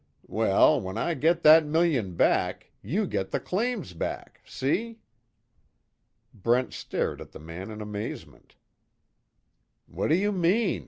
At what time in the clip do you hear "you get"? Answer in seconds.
2.81-3.29